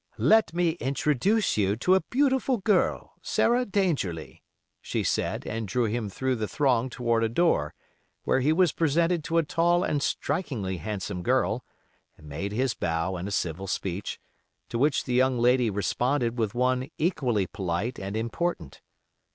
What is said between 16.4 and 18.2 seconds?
one equally polite and